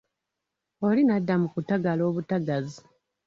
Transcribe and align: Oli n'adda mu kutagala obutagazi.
Oli 0.87 1.01
n'adda 1.05 1.33
mu 1.41 1.47
kutagala 1.53 2.01
obutagazi. 2.09 2.79